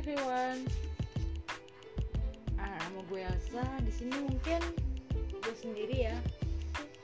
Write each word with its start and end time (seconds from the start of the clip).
everyone. 0.00 0.64
Ah, 2.56 2.72
nama 2.72 3.04
gue 3.12 3.20
Elsa. 3.20 3.60
Di 3.84 3.92
sini 3.92 4.16
mungkin 4.24 4.56
gue 5.12 5.54
sendiri 5.60 6.08
ya 6.08 6.16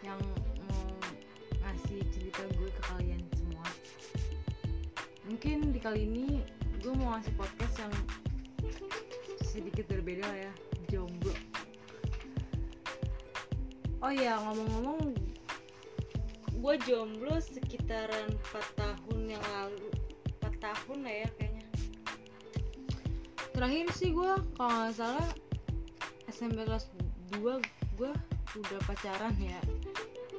yang 0.00 0.16
mau 0.64 0.88
ngasih 1.60 2.00
cerita 2.08 2.40
gue 2.56 2.72
ke 2.72 2.82
kalian 2.88 3.20
semua. 3.36 3.68
Mungkin 5.28 5.76
di 5.76 5.80
kali 5.84 6.08
ini 6.08 6.40
gue 6.80 6.96
mau 6.96 7.12
ngasih 7.12 7.36
podcast 7.36 7.84
yang 7.84 7.92
sedikit 9.44 9.92
berbeda 9.92 10.32
ya, 10.32 10.52
jomblo. 10.88 11.36
Oh 14.00 14.08
iya, 14.08 14.40
ngomong-ngomong 14.40 15.12
gue 16.64 16.74
jomblo 16.88 17.36
sekitaran 17.44 18.32
4 18.56 18.80
tahun 18.80 19.36
yang 19.36 19.44
lalu 19.52 19.84
4 20.40 20.64
tahun 20.64 20.98
lah 21.04 21.12
ya 21.12 21.28
kayaknya 21.36 21.45
terakhir 23.56 23.88
sih 23.96 24.12
gue 24.12 24.32
kalau 24.60 24.68
nggak 24.68 24.92
salah 25.00 25.28
SMP 26.28 26.68
kelas 26.68 26.92
2 27.40 27.40
gue 27.96 28.12
udah 28.60 28.80
pacaran 28.84 29.32
ya. 29.40 29.60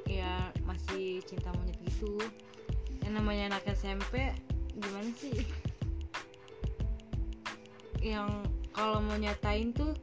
Ya 0.06 0.54
masih 0.70 1.26
cinta 1.26 1.50
monyet 1.58 1.82
gitu. 1.82 2.22
Yang 3.02 3.14
namanya 3.18 3.58
anak 3.58 3.66
SMP 3.74 4.38
gimana 4.78 5.10
sih? 5.18 5.34
Yang 8.06 8.30
kalau 8.70 9.02
mau 9.02 9.18
nyatain 9.18 9.74
tuh 9.74 9.98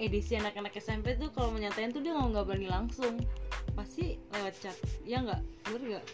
edisi 0.00 0.40
anak-anak 0.40 0.72
SMP 0.80 1.20
tuh 1.20 1.28
kalau 1.36 1.52
mau 1.52 1.60
nyatain 1.60 1.92
tuh 1.92 2.00
dia 2.00 2.16
nggak 2.16 2.32
nggak 2.32 2.46
berani 2.48 2.68
langsung. 2.72 3.20
Pasti 3.76 4.16
lewat 4.32 4.56
chat. 4.64 4.76
Ya 5.04 5.20
nggak? 5.20 5.44
Bener 5.68 6.00
nggak? 6.00 6.06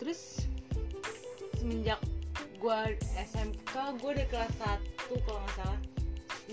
Terus 0.00 0.48
semenjak 1.60 2.00
gue 2.60 2.78
SMK 3.16 3.72
gue 4.04 4.12
di 4.20 4.24
kelas 4.28 4.52
1 4.60 5.24
kalau 5.24 5.40
nggak 5.40 5.56
salah. 5.56 5.80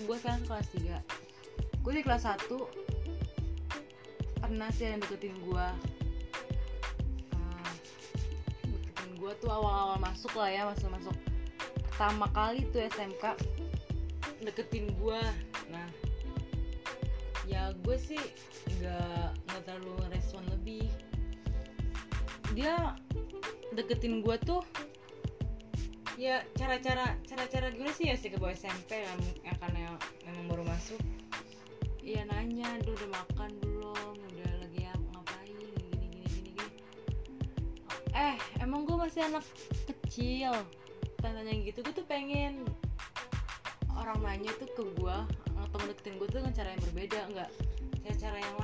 Gue 0.08 0.16
sekarang 0.16 0.42
kelas 0.48 0.68
3 0.72 1.28
gue 1.88 1.92
di 1.96 2.04
kelas 2.04 2.28
1 2.28 2.52
pernah 4.44 4.68
sih 4.76 4.92
yang 4.92 5.00
deketin 5.00 5.32
gue 5.40 5.66
uh, 7.32 7.72
deketin 8.60 9.10
gue 9.16 9.32
tuh 9.40 9.48
awal-awal 9.48 9.96
masuk 9.96 10.36
lah 10.36 10.52
ya 10.52 10.68
masuk 10.68 10.92
masuk. 10.92 11.16
Pertama 11.88 12.28
kali 12.36 12.68
tuh 12.68 12.84
SMK 12.92 13.24
deketin 14.44 14.92
gue 15.00 15.20
nah 15.72 15.88
ya 17.48 17.72
gue 17.72 17.96
sih 17.96 18.20
nggak 18.76 19.32
nggak 19.48 19.62
terlalu 19.64 19.96
respon 20.12 20.44
lebih. 20.52 20.84
Dia 22.52 22.92
deketin 23.72 24.20
gue 24.20 24.36
tuh 24.44 24.60
ya 26.18 26.42
cara-cara 26.58 27.14
cara-cara 27.22 27.70
gimana 27.70 27.94
sih 27.94 28.10
ya 28.10 28.18
sih 28.18 28.26
ke 28.26 28.42
bawah 28.42 28.50
SMP 28.50 29.06
yang, 29.06 29.22
yang 29.46 29.54
karena 29.62 29.94
memang 30.26 30.46
baru 30.50 30.66
masuk. 30.66 30.98
Iya 32.02 32.26
nanya 32.26 32.66
lu 32.82 32.90
udah 32.98 33.22
makan 33.22 33.50
belum? 33.62 34.14
Udah 34.18 34.52
lagi 34.58 34.82
ngapain? 35.14 35.54
Gini 35.62 35.78
gini 35.78 36.26
gini 36.26 36.50
gini. 36.58 36.66
Eh 38.18 38.34
emang 38.58 38.82
gue 38.82 38.98
masih 38.98 39.30
anak 39.30 39.46
kecil. 39.86 40.58
Tanya 41.22 41.54
gitu 41.54 41.86
gue 41.86 41.94
tuh 41.94 42.06
pengen 42.10 42.66
orang 43.94 44.18
nanya 44.18 44.50
tuh 44.58 44.66
ke 44.74 44.82
gue 44.98 45.16
atau 45.54 45.76
mendeketin 45.78 46.18
gue 46.18 46.26
tuh 46.26 46.42
dengan 46.42 46.50
cara 46.50 46.68
yang 46.74 46.82
berbeda 46.90 47.20
enggak. 47.30 47.50
Cara-cara 48.02 48.38
yang 48.42 48.56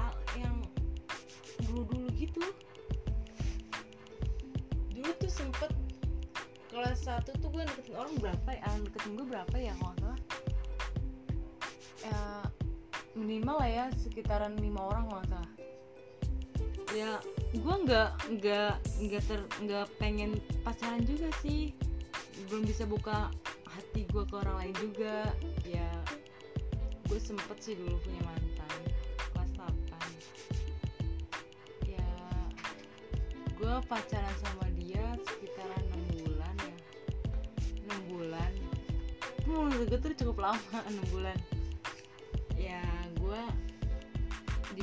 yang 0.42 0.56
dulu-dulu 1.70 2.10
gitu. 2.18 2.42
Dulu 4.90 5.10
tuh 5.22 5.30
sempet 5.30 5.70
kelas 6.74 7.06
1 7.06 7.38
tuh 7.38 7.48
gue 7.54 7.62
deketin 7.62 7.94
orang 7.94 8.18
berapa 8.18 8.48
ya? 8.50 8.66
Orang 8.66 8.82
deketin 8.90 9.12
gue 9.14 9.26
berapa 9.30 9.54
ya 9.54 9.72
kalau 9.78 9.94
salah? 10.02 10.20
Ya 12.02 12.18
minimal 13.14 13.56
lah 13.62 13.70
ya 13.70 13.86
sekitaran 13.94 14.58
lima 14.58 14.82
orang 14.90 15.06
kalau 15.06 15.24
salah. 15.30 15.50
Ya 16.90 17.22
gue 17.54 17.76
nggak 17.86 18.10
nggak 18.42 18.74
nggak 19.06 19.22
ter 19.22 19.40
nggak 19.62 19.86
pengen 20.02 20.34
pacaran 20.66 21.06
juga 21.06 21.30
sih. 21.46 21.70
Belum 22.50 22.66
bisa 22.66 22.82
buka 22.90 23.30
hati 23.70 24.10
gue 24.10 24.26
ke 24.26 24.34
orang 24.34 24.66
lain 24.66 24.74
juga. 24.82 25.30
Ya 25.62 25.86
gue 27.06 27.22
sempet 27.22 27.54
sih 27.62 27.78
dulu 27.78 27.94
punya 28.02 28.18
mantan 28.26 28.80
kelas 29.30 29.50
8 29.54 29.70
ya 31.86 32.10
gue 33.54 33.74
pacaran 33.86 34.36
sama 34.42 34.66
dia 34.74 35.04
bulan. 38.14 38.52
Menurut 39.44 39.86
gue 39.90 39.98
tuh 39.98 40.14
cukup 40.24 40.48
lama 40.50 40.78
6 40.88 41.14
bulan. 41.14 41.38
Ya 42.54 42.80
gue 43.18 43.42
di 44.74 44.82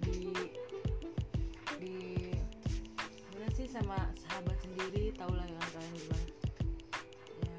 di 0.00 0.18
di 1.78 1.94
mana 3.34 3.48
sih 3.54 3.66
sama 3.66 3.98
sahabat 4.18 4.56
sendiri 4.62 5.14
tau 5.14 5.30
lah 5.30 5.46
ya 5.46 5.60
kalian 5.74 5.94
gimana 5.96 6.24
ya 7.42 7.58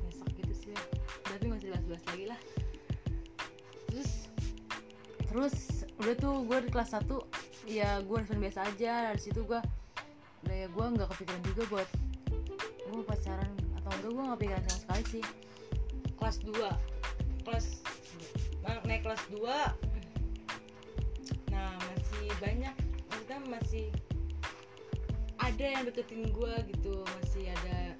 nyesek 0.00 0.30
gitu 0.38 0.54
sih. 0.54 0.74
Ya 0.74 0.82
tapi 1.36 1.46
masih 1.50 1.68
bahas-bahas 1.74 2.04
lagi 2.14 2.24
lah. 2.30 2.40
Terus 3.90 4.10
terus 5.30 5.54
udah 6.00 6.14
tuh 6.16 6.34
gue 6.46 6.58
di 6.64 6.70
kelas 6.70 6.90
1 6.96 7.06
ya 7.70 8.00
gue 8.02 8.16
respon 8.18 8.40
biasa 8.40 8.60
aja. 8.70 9.12
Dari 9.12 9.20
situ 9.20 9.42
gue 9.44 9.60
udah 10.46 10.56
ya 10.56 10.68
gue 10.72 10.86
nggak 10.96 11.08
kepikiran 11.14 11.42
juga 11.52 11.62
buat 11.68 11.88
gue 12.90 13.02
pacaran 13.06 13.50
atau 13.90 14.06
enggak 14.06 14.12
gue 14.14 14.24
nggak 14.30 14.40
pikiran 14.40 14.62
sama 14.70 14.78
sekali 14.78 15.04
sih. 15.10 15.24
Kelas 16.14 16.36
2 16.46 16.54
kelas 17.40 17.66
naik 18.86 19.02
kelas 19.02 19.22
2 19.34 19.40
nah 21.50 21.74
masih 21.74 22.26
banyak 22.38 22.74
maksudnya 23.10 23.38
masih 23.50 23.86
ada 25.40 25.64
yang 25.64 25.82
deketin 25.88 26.30
gue 26.30 26.54
gitu. 26.76 27.02
Masih 27.20 27.50
ada 27.50 27.98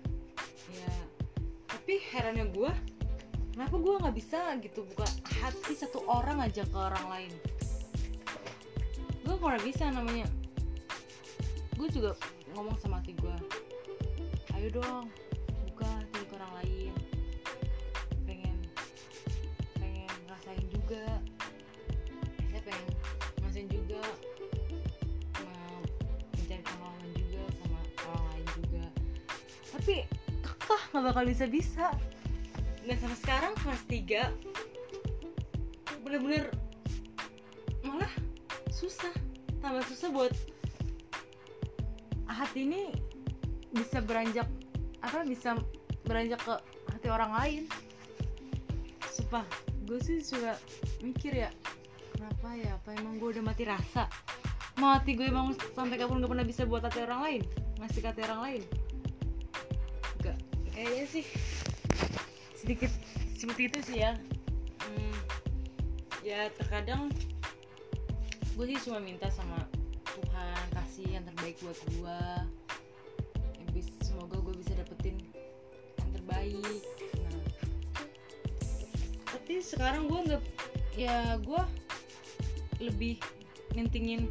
ya 0.71 0.95
tapi 1.67 1.99
herannya 2.15 2.47
gue 2.55 2.71
kenapa 3.57 3.75
gue 3.75 3.95
nggak 3.99 4.15
bisa 4.15 4.55
gitu 4.63 4.87
buka 4.95 5.09
hati 5.43 5.75
satu 5.75 6.07
orang 6.07 6.39
aja 6.39 6.63
ke 6.63 6.79
orang 6.79 7.07
lain? 7.11 7.33
Gue 9.27 9.35
pernah 9.35 9.59
bisa 9.59 9.91
namanya. 9.91 10.31
Gue 11.75 11.89
juga 11.91 12.15
ngomong 12.55 12.77
sama 12.79 13.01
hati 13.01 13.17
gue 13.17 13.37
ayo 14.59 14.69
dong 14.77 15.09
juga. 20.91 21.23
Saya 22.51 22.61
pengen 22.67 22.87
ngerasain 23.39 23.71
juga? 23.71 24.03
Mencari 26.35 26.63
pengalaman 26.67 27.11
juga 27.15 27.43
sama 27.63 27.79
orang 28.11 28.27
lain 28.35 28.47
juga. 28.59 28.85
Tapi 29.71 30.03
kakak 30.43 30.83
nggak 30.91 31.05
bakal 31.07 31.25
bisa 31.31 31.47
bisa 31.47 31.87
dan 32.83 32.99
sampai 32.99 33.19
sekarang 33.23 33.55
kelas 33.63 33.87
3 33.87 36.03
bener-bener 36.03 36.51
malah 37.87 38.11
susah. 38.75 39.15
Tambah 39.63 39.87
susah 39.87 40.11
buat 40.11 40.35
hati 42.27 42.67
ini 42.67 42.91
bisa 43.71 44.03
beranjak 44.03 44.51
apa 45.07 45.23
bisa 45.23 45.55
beranjak 46.03 46.43
ke 46.43 46.59
hati 46.91 47.09
orang 47.15 47.31
lain. 47.31 47.71
Sumpah 49.07 49.70
gue 49.91 49.99
sih 49.99 50.23
suka 50.23 50.55
mikir 51.03 51.35
ya 51.35 51.51
kenapa 52.15 52.55
ya 52.55 52.79
apa 52.79 52.95
emang 52.95 53.19
gue 53.19 53.35
udah 53.35 53.43
mati 53.43 53.67
rasa? 53.67 54.07
Mau 54.79 54.95
hati 54.95 55.19
gue 55.19 55.27
emang 55.27 55.51
sampai 55.75 55.99
kapan 55.99 56.23
gak 56.23 56.31
pernah 56.31 56.47
bisa 56.47 56.63
buat 56.63 56.87
hati 56.87 57.03
orang 57.03 57.21
lain? 57.27 57.43
Ngasih 57.83 58.07
hati 58.07 58.23
orang 58.23 58.41
lain. 58.47 58.63
Gak 60.23 60.39
kayaknya 60.71 61.07
sih 61.11 61.27
sedikit 62.55 62.95
seperti 63.35 63.67
itu 63.67 63.79
sih 63.83 63.99
ya. 64.07 64.15
Hmm, 64.79 65.17
ya 66.23 66.47
terkadang 66.55 67.11
gue 68.55 68.65
sih 68.71 68.79
cuma 68.87 69.03
minta 69.03 69.27
sama 69.27 69.59
Tuhan 70.07 70.65
kasih 70.71 71.19
yang 71.19 71.27
terbaik 71.27 71.59
buat 71.67 71.79
gue 71.91 72.21
semoga 74.07 74.37
gue 74.39 74.55
bisa 74.55 74.77
dapetin 74.79 75.19
yang 75.99 76.11
terbaik 76.15 76.83
tapi 79.51 79.67
sekarang 79.67 80.07
gue 80.07 80.21
nggak 80.31 80.43
ya 80.95 81.35
gue 81.43 81.63
lebih 82.79 83.19
mentingin 83.75 84.31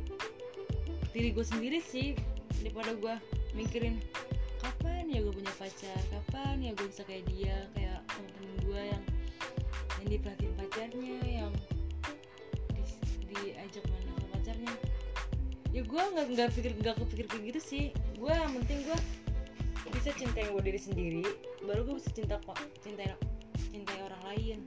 diri 1.11 1.35
gue 1.35 1.43
sendiri 1.43 1.83
sih 1.83 2.15
daripada 2.63 2.95
gue 2.95 3.15
mikirin 3.51 3.99
kapan 4.63 5.11
ya 5.11 5.19
gue 5.19 5.35
punya 5.35 5.51
pacar? 5.59 5.99
Kapan 6.07 6.63
ya 6.63 6.71
gue 6.71 6.87
bisa 6.87 7.03
kayak 7.03 7.27
dia? 7.35 7.67
Kayak 7.75 7.99
temen-temen 8.15 8.53
gue 8.63 8.81
yang 8.95 9.03
yang 9.99 10.07
diperhatiin 10.07 10.53
pacarnya 10.55 11.19
yang 11.27 11.51
di, 12.71 12.87
diajak 13.27 13.83
mana 13.91 14.15
sama 14.15 14.27
pacarnya. 14.39 14.73
Ya 15.75 15.81
gue 15.83 16.03
nggak 16.15 16.25
nggak 16.31 16.49
pikir 16.55 16.71
nggak 16.79 16.95
kepikir 16.95 17.25
kayak 17.27 17.43
gitu 17.51 17.59
sih. 17.59 17.85
Gue 18.15 18.31
yang 18.31 18.55
penting 18.55 18.87
gue 18.87 18.99
bisa 19.99 20.15
cintain 20.15 20.47
gue 20.47 20.63
diri 20.63 20.79
sendiri 20.79 21.27
baru 21.67 21.83
gue 21.91 21.99
bisa 21.99 22.07
cinta 22.15 22.39
kok 22.39 22.55
cintai 22.79 23.11
orang 23.99 24.23
lain 24.31 24.63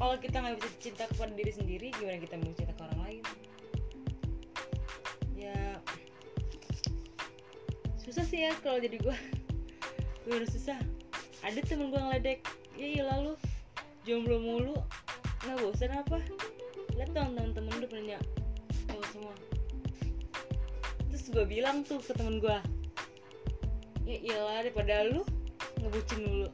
kalau 0.00 0.16
kita 0.16 0.40
nggak 0.40 0.56
bisa 0.56 0.68
cinta 0.80 1.04
kepada 1.12 1.32
diri 1.36 1.52
sendiri 1.52 1.86
gimana 1.92 2.16
kita 2.24 2.40
mau 2.40 2.56
cinta 2.56 2.72
ke 2.72 2.82
orang 2.88 3.00
lain? 3.04 3.24
Ya 5.36 5.76
susah 8.00 8.24
sih 8.24 8.48
ya 8.48 8.56
kalau 8.64 8.80
jadi 8.80 8.96
gue 8.96 9.16
gue 10.24 10.34
udah 10.40 10.48
susah. 10.48 10.80
Ada 11.44 11.60
temen 11.68 11.92
gue 11.92 12.00
ngeledek. 12.00 12.40
Ya 12.80 13.04
lalu 13.04 13.36
jomblo 14.08 14.40
mulu. 14.40 14.80
Nggak 15.44 15.56
bosan 15.68 15.92
apa? 15.92 16.16
Lihat 16.96 17.12
dong 17.12 17.36
temen-temen 17.36 17.74
lu 17.76 17.84
punya 17.84 18.16
cowok 18.88 19.06
semua. 19.12 19.34
Terus 21.12 21.24
gue 21.28 21.44
bilang 21.44 21.84
tuh 21.84 22.00
ke 22.00 22.16
temen 22.16 22.40
gue 22.40 22.56
ya 24.08 24.16
iyalah 24.16 24.64
daripada 24.64 25.04
lu 25.12 25.20
ngebucin 25.78 26.24
dulu 26.24 26.48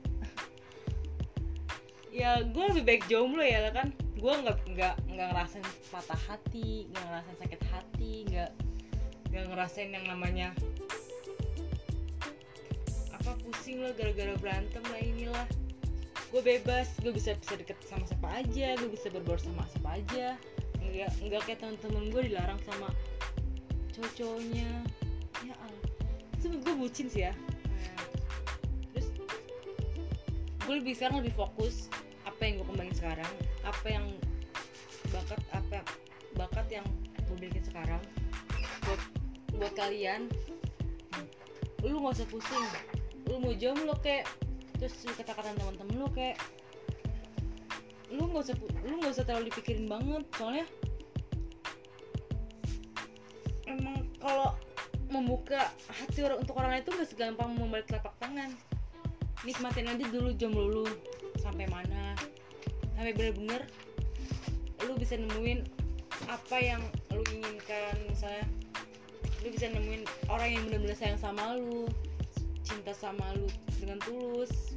ya 2.16 2.40
gue 2.48 2.64
lebih 2.72 2.84
baik 2.88 3.02
jomblo 3.12 3.44
ya 3.44 3.68
kan. 3.76 3.92
Gue 4.16 4.32
nggak 4.32 4.58
nggak 4.72 4.94
nggak 5.12 5.26
ngerasain 5.36 5.66
patah 5.92 6.16
hati 6.24 6.88
nggak 6.88 7.04
ngerasain 7.04 7.36
sakit 7.44 7.62
hati 7.68 8.12
nggak 8.32 8.50
nggak 9.28 9.44
ngerasain 9.52 9.90
yang 9.92 10.06
namanya 10.08 10.48
apa 13.12 13.36
pusing 13.44 13.84
lah 13.84 13.92
gara-gara 13.92 14.32
berantem 14.40 14.80
lah 14.88 15.00
inilah. 15.04 15.46
Gue 16.32 16.40
bebas 16.40 16.88
gue 17.04 17.12
bisa 17.12 17.36
bisa 17.36 17.60
deket 17.60 17.76
sama 17.84 18.08
siapa 18.08 18.28
aja 18.40 18.80
gue 18.80 18.88
bisa 18.88 19.12
berbaur 19.12 19.36
sama 19.36 19.68
siapa 19.68 20.00
aja. 20.00 20.40
Nggak 20.80 21.12
nggak 21.20 21.40
kayak 21.44 21.58
temen-temen 21.60 22.08
gue 22.08 22.22
dilarang 22.32 22.60
sama 22.64 22.88
cowok-cowoknya. 23.92 24.70
Ya 25.44 25.54
Allah. 25.60 25.90
Itu 26.40 26.48
gue 26.64 26.74
bucin 26.80 27.12
sih 27.12 27.28
ya. 27.28 27.36
Nah, 27.36 28.04
terus 28.96 29.12
gue 30.64 30.74
lebih 30.80 30.96
sekarang 30.96 31.20
lebih 31.20 31.36
fokus 31.36 31.92
apa 32.36 32.52
yang 32.52 32.60
gue 32.60 32.68
kembangin 32.68 32.96
sekarang 33.00 33.32
apa 33.64 33.86
yang 33.88 34.04
bakat 35.08 35.40
apa 35.56 35.80
bakat 36.36 36.66
yang 36.68 36.86
gue 37.24 37.36
bikin 37.40 37.64
sekarang 37.64 38.02
buat 38.84 39.00
buat 39.56 39.72
kalian. 39.72 40.28
Lu 41.80 41.96
nggak 41.96 42.20
usah 42.20 42.28
pusing. 42.28 42.68
Lu 43.24 43.40
mau 43.40 43.56
jomblo 43.56 43.96
kayak 44.04 44.28
terus 44.76 44.92
kata-kata 45.16 45.56
teman-teman 45.56 45.96
lu 45.96 46.08
kayak 46.12 46.36
lu 48.12 48.28
nggak 48.28 48.52
usah 48.52 48.56
lu 48.84 49.00
nggak 49.00 49.16
usah 49.16 49.24
terlalu 49.24 49.48
dipikirin 49.48 49.88
banget 49.88 50.22
soalnya 50.36 50.68
emang 53.64 54.04
kalau 54.20 54.52
membuka 55.08 55.72
hati 55.88 56.20
orang 56.20 56.44
untuk 56.44 56.54
orang 56.60 56.76
lain 56.76 56.84
itu 56.84 56.92
gak 56.92 57.08
segampang 57.08 57.50
membalik 57.56 57.88
telapak 57.88 58.12
tangan. 58.20 58.52
Nikmatin 59.48 59.88
aja 59.88 60.04
dulu 60.12 60.36
jomblo 60.36 60.66
lu 60.68 60.84
sampai 61.46 61.66
mana. 61.70 62.18
Sampai 62.98 63.12
bener-bener 63.14 63.62
lu 64.82 64.98
bisa 64.98 65.14
nemuin 65.14 65.62
apa 66.26 66.56
yang 66.58 66.82
lu 67.14 67.22
inginkan. 67.30 67.94
Misalnya 68.10 68.46
lu 69.46 69.48
bisa 69.54 69.70
nemuin 69.70 70.02
orang 70.26 70.48
yang 70.50 70.62
bener-bener 70.66 70.96
sayang 70.98 71.20
sama 71.22 71.54
lu 71.54 71.86
cinta 72.66 72.90
sama 72.90 73.22
lu 73.38 73.46
dengan 73.78 74.02
tulus. 74.02 74.74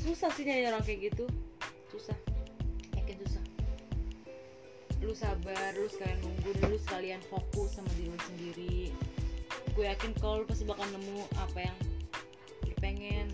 Susah 0.00 0.32
sih 0.32 0.48
nyari 0.48 0.66
orang 0.72 0.82
kayak 0.82 1.12
gitu. 1.12 1.28
Susah. 1.92 2.16
Yakin 2.96 3.16
susah. 3.28 3.44
Lu 5.04 5.12
sabar 5.12 5.76
lu 5.76 5.86
sekalian 5.92 6.18
nunggu 6.24 6.50
lu 6.72 6.78
sekalian 6.80 7.20
fokus 7.28 7.76
sama 7.76 7.90
diri 8.00 8.08
lu 8.08 8.20
sendiri. 8.32 8.78
Gue 9.76 9.88
yakin 9.88 10.12
kalau 10.20 10.42
lu 10.42 10.46
pasti 10.48 10.64
bakal 10.64 10.84
nemu 10.90 11.24
apa 11.36 11.58
yang 11.68 11.76
lu 12.64 12.74
pengen 12.80 13.28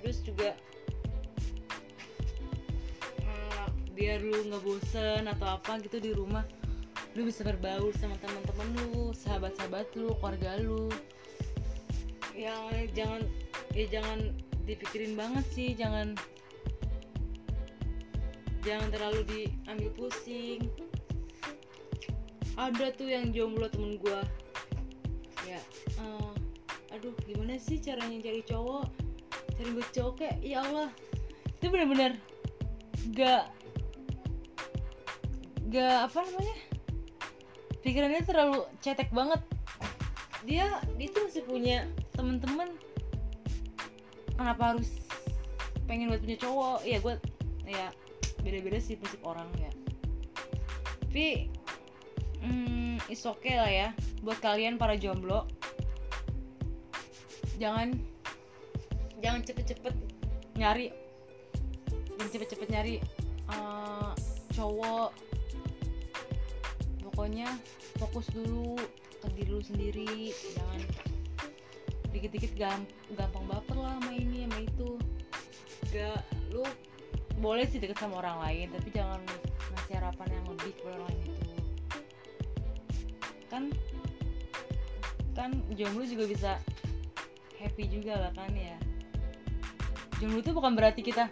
terus 0.00 0.20
juga 0.22 0.54
uh, 3.24 3.68
biar 3.96 4.22
lu 4.22 4.46
nggak 4.48 4.62
bosen 4.62 5.24
atau 5.30 5.56
apa 5.56 5.80
gitu 5.82 5.98
di 5.98 6.10
rumah 6.12 6.44
lu 7.16 7.24
bisa 7.24 7.40
berbaur 7.42 7.96
sama 7.96 8.12
teman-teman 8.20 8.68
lu 8.76 9.08
sahabat-sahabat 9.16 9.88
lu 9.96 10.12
keluarga 10.20 10.60
lu. 10.60 10.92
Ya 12.36 12.52
jangan 12.92 13.24
ya 13.72 13.88
jangan 13.88 14.36
dipikirin 14.68 15.16
banget 15.16 15.44
sih 15.56 15.72
jangan 15.72 16.12
jangan 18.60 18.92
terlalu 18.92 19.24
diambil 19.24 19.88
pusing. 19.96 20.68
Ada 22.60 22.92
tuh 22.92 23.08
yang 23.08 23.32
jomblo 23.32 23.68
temen 23.72 23.96
gue 23.96 24.20
ya 25.46 25.60
uh, 26.02 26.34
aduh 26.90 27.14
gimana 27.24 27.54
sih 27.56 27.78
caranya 27.78 28.18
cari 28.18 28.42
cowok 28.42 28.90
cari 29.56 29.70
buat 29.72 29.88
cowok 29.92 30.14
kayak 30.20 30.36
ya 30.44 30.62
Allah. 30.62 30.88
Itu 31.56 31.72
bener-bener 31.72 32.12
gak 33.16 33.48
gak 35.66 35.96
apa 36.06 36.18
namanya 36.22 36.56
pikirannya 37.80 38.22
terlalu 38.26 38.60
cetek 38.82 39.10
banget. 39.14 39.40
Dia 40.46 40.82
dia 41.00 41.08
tuh 41.10 41.26
masih 41.30 41.42
punya 41.46 41.86
temen-temen. 42.14 42.70
Kenapa 44.36 44.76
harus 44.76 44.90
pengen 45.88 46.12
buat 46.12 46.20
punya 46.20 46.38
cowok? 46.38 46.84
Ya 46.84 46.98
gue 47.00 47.14
ya 47.66 47.86
beda-beda 48.42 48.78
sih 48.78 48.98
prinsip 49.00 49.22
orang 49.24 49.48
ya. 49.58 49.70
Tapi 51.06 51.48
hmm, 52.44 53.00
is 53.08 53.24
okay 53.24 53.56
lah 53.56 53.70
ya 53.70 53.88
buat 54.20 54.38
kalian 54.42 54.76
para 54.76 54.98
jomblo. 54.98 55.46
Jangan 57.56 57.96
jangan 59.26 59.42
cepet-cepet 59.42 59.94
nyari. 60.54 60.94
Jangan 62.14 62.30
cepet-cepet 62.30 62.68
nyari 62.70 62.94
uh, 63.50 64.14
cowok. 64.54 65.10
Pokoknya 67.10 67.50
fokus 67.98 68.30
dulu 68.30 68.78
ke 69.18 69.26
diri 69.34 69.50
lu 69.50 69.58
sendiri. 69.66 70.30
Jangan 70.54 70.80
dikit-dikit 72.14 72.54
gampang 73.18 73.44
baper 73.50 73.74
lah 73.74 73.98
sama 73.98 74.14
ini 74.14 74.46
sama 74.46 74.62
itu. 74.62 74.90
Gak 75.90 76.22
lu 76.54 76.62
boleh 77.42 77.66
sih 77.66 77.82
deket 77.82 77.98
sama 77.98 78.22
orang 78.22 78.38
lain 78.46 78.66
tapi 78.72 78.88
jangan 78.94 79.20
ngasih 79.74 79.94
harapan 79.98 80.28
yang 80.38 80.46
lebih 80.54 80.70
ke 80.70 80.82
orang 80.86 81.02
lain 81.10 81.20
itu. 81.26 81.54
Kan 83.50 83.62
kan 85.34 85.50
jomblo 85.74 86.06
juga 86.06 86.24
bisa 86.30 86.50
happy 87.60 87.90
juga 87.90 88.16
lah 88.16 88.32
kan 88.32 88.54
ya 88.56 88.85
jomblo 90.20 90.40
itu 90.40 90.52
bukan 90.56 90.72
berarti 90.72 91.00
kita 91.04 91.28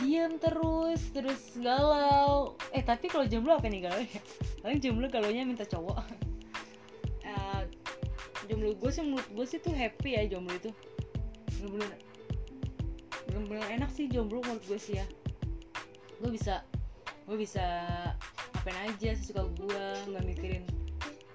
diam 0.00 0.40
terus 0.40 1.00
terus 1.12 1.54
galau. 1.60 2.56
Eh 2.72 2.82
tapi 2.82 3.06
kalau 3.12 3.28
jomblo 3.28 3.60
apa 3.60 3.68
nih 3.68 3.84
galau 3.86 4.00
ya? 4.00 4.20
Paling 4.64 4.80
jomblo 4.80 5.06
galaunya 5.12 5.44
minta 5.44 5.68
cowok. 5.68 6.00
Uh, 7.22 7.62
jomblo 8.48 8.74
gue 8.74 8.90
sih 8.90 9.04
menurut 9.04 9.28
gue 9.30 9.46
sih 9.46 9.58
tuh 9.60 9.74
happy 9.76 10.16
ya 10.16 10.26
jomblo 10.26 10.56
itu. 10.56 10.70
Bener-bener 13.30 13.66
enak 13.70 13.90
sih 13.92 14.08
jomblo 14.10 14.40
menurut 14.42 14.64
gue 14.66 14.80
sih 14.80 14.98
ya. 14.98 15.06
Gue 16.18 16.32
bisa 16.32 16.64
gue 17.30 17.38
bisa 17.38 17.62
apain 18.58 18.74
aja 18.90 19.14
sesuka 19.14 19.46
gue 19.54 19.84
nggak 20.10 20.24
mikirin 20.26 20.64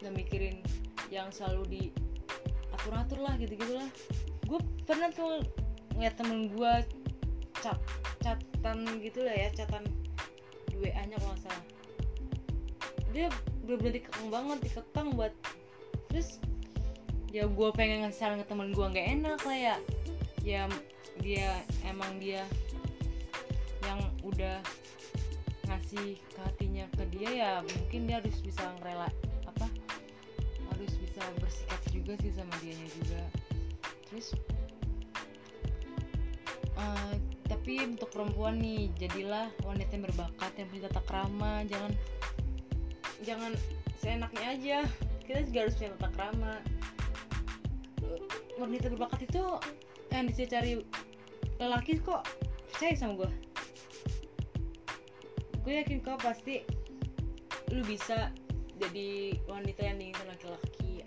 nggak 0.03 0.13
mikirin 0.13 0.55
yang 1.07 1.31
selalu 1.31 1.63
di 1.71 1.81
atur 2.75 2.93
atur 2.99 3.19
lah 3.23 3.33
gitu 3.39 3.55
gitulah 3.55 3.87
gue 4.45 4.59
pernah 4.83 5.07
tuh 5.15 5.41
ngeliat 5.95 6.15
temen 6.19 6.51
gue 6.51 6.73
cat 7.63 7.79
catatan 8.19 8.83
gitu 8.99 9.23
lah 9.23 9.35
ya 9.35 9.47
catatan 9.55 9.87
WA 10.75 11.01
nya 11.07 11.17
kalau 11.17 11.37
salah. 11.39 11.65
Dia 13.15 13.31
bener-bener 13.63 14.03
dikekang 14.03 14.27
banget 14.27 14.57
dikekang 14.67 15.15
buat 15.15 15.33
terus 16.11 16.39
ya 17.31 17.47
gue 17.47 17.69
pengen 17.75 18.07
ngasih 18.07 18.43
ke 18.43 18.45
temen 18.47 18.75
gue 18.75 18.85
nggak 18.85 19.07
enak 19.19 19.39
lah 19.47 19.57
ya. 19.57 19.75
Ya 20.43 20.61
dia 21.23 21.63
emang 21.87 22.19
dia 22.19 22.43
yang 23.87 24.03
udah 24.25 24.59
ngasih 25.65 26.19
ke 26.19 26.39
hatinya 26.43 26.85
ke 26.93 27.03
dia 27.15 27.29
ya 27.31 27.51
mungkin 27.63 28.05
dia 28.05 28.19
harus 28.21 28.37
bisa 28.43 28.61
ngerela 28.77 29.09
apa 29.47 29.67
harus 30.75 30.93
bisa 30.99 31.23
bersikap 31.39 31.81
juga 31.89 32.13
sih 32.19 32.35
sama 32.35 32.53
dianya 32.59 32.89
juga. 32.99 33.21
Terus 34.11 34.35
uh, 36.77 37.13
tapi 37.45 37.81
untuk 37.83 38.09
perempuan 38.11 38.57
nih 38.59 38.89
jadilah 38.99 39.49
wanita 39.65 39.91
yang 39.95 40.05
berbakat 40.07 40.51
yang 40.57 40.67
punya 40.69 40.81
tata 40.89 41.01
krama 41.05 41.53
jangan 41.67 41.91
jangan 43.23 43.51
seenaknya 43.99 44.45
aja. 44.53 44.77
Kita 45.25 45.41
juga 45.49 45.59
harus 45.65 45.75
punya 45.79 45.91
tata 45.97 46.09
krama. 46.13 46.53
Wanita 48.61 48.93
berbakat 48.93 49.25
itu 49.25 49.43
yang 50.13 50.31
dicari 50.31 50.79
lelaki 51.59 51.99
kok 51.99 52.23
percaya 52.71 52.95
sama 52.95 53.23
gue 53.23 53.31
gue 55.65 55.81
yakin 55.81 55.97
kok 56.05 56.21
pasti 56.21 56.61
lu 57.73 57.81
bisa 57.81 58.29
jadi 58.77 59.33
wanita 59.49 59.81
yang 59.81 59.97
diinginkan 59.97 60.29
laki-laki. 60.29 61.01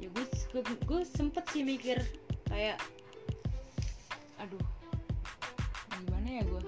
Ya 0.00 0.08
gue 0.08 0.24
gue, 0.24 0.62
gue 0.88 1.00
sempet 1.04 1.44
sih 1.52 1.60
mikir 1.60 2.00
kayak 2.48 2.80
aduh. 4.44 4.64
Gimana 6.04 6.28
ya 6.28 6.42
gue 6.44 6.60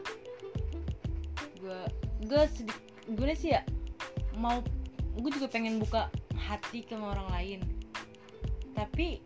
gue 1.61 1.81
gue 2.25 2.43
sedih 2.49 2.79
gue 3.13 3.33
sih 3.37 3.53
ya? 3.53 3.63
Mau 4.41 4.65
gue 5.17 5.31
juga 5.33 5.49
pengen 5.53 5.77
buka 5.77 6.09
hati 6.37 6.83
ke 6.83 6.97
orang 6.97 7.29
lain. 7.33 7.61
Tapi 8.73 9.21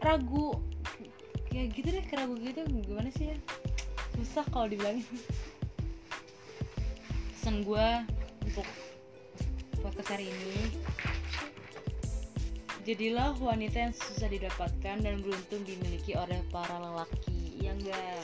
ragu. 0.00 0.56
Kayak 1.52 1.68
gitu 1.76 1.88
deh 1.92 2.04
keragu 2.08 2.34
gitu. 2.40 2.64
Gimana 2.64 3.12
sih 3.12 3.32
ya? 3.32 3.36
Susah 4.16 4.44
kalau 4.48 4.68
dibilangin. 4.72 5.04
Pesan 7.36 7.66
gue 7.66 7.88
untuk 8.48 8.68
podcast 9.82 10.14
hari 10.14 10.30
ini 10.30 10.78
jadilah 12.82 13.38
wanita 13.38 13.90
yang 13.90 13.94
susah 13.94 14.26
didapatkan 14.26 14.96
dan 15.02 15.14
beruntung 15.22 15.62
dimiliki 15.62 16.18
oleh 16.18 16.42
para 16.50 16.78
lelaki. 16.82 17.62
Yang 17.62 17.86
enggak 17.86 18.22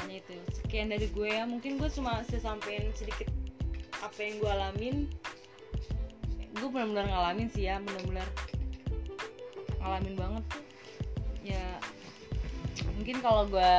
hanya 0.00 0.14
itu. 0.20 0.36
Sekian 0.52 0.92
dari 0.92 1.08
gue 1.08 1.28
ya. 1.28 1.44
Mungkin 1.48 1.80
gue 1.80 1.88
cuma 1.92 2.20
sesampein 2.28 2.92
sedikit 2.92 3.32
apa 4.04 4.18
yang 4.20 4.34
gue 4.40 4.50
alamin. 4.50 4.96
Gue 6.56 6.68
benar-benar 6.72 7.08
ngalamin 7.08 7.48
sih 7.52 7.68
ya 7.68 7.80
benar-benar 7.80 8.28
ngalamin 9.80 10.14
banget. 10.16 10.44
Ya 11.44 11.64
mungkin 12.96 13.20
kalau 13.24 13.48
gue 13.48 13.74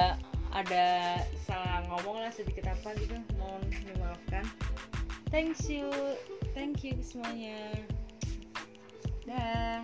ada 0.53 1.21
salah 1.45 1.85
ngomong 1.89 2.21
lah 2.25 2.33
sedikit 2.33 2.65
apa 2.65 2.97
gitu 2.97 3.17
mohon 3.37 3.61
dimaafkan. 3.69 4.45
Thank 5.29 5.69
you. 5.69 5.89
Thank 6.57 6.81
you 6.81 6.97
semuanya 7.05 7.77
Dah. 9.27 9.83